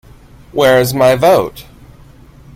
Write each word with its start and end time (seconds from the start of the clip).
Where 0.51 0.79
is 0.79 0.95
my 0.95 1.13
vote? 1.13 1.65